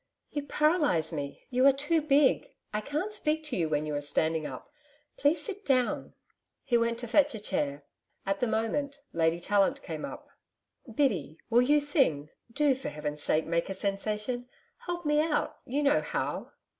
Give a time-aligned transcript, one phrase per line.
[0.31, 2.47] 'You paralyse me: you are too big.
[2.73, 4.71] I can't speak to you when you are standing up.
[5.15, 6.15] Please sit down.'
[6.63, 7.83] He went to fetch a chair.
[8.25, 10.27] At the moment, Lady Tallant came up.
[10.87, 12.31] 'Biddy, will you sing.
[12.51, 14.49] Do for Heaven's sake make a sensation.
[14.87, 15.59] Help me out!
[15.67, 16.51] You know how!'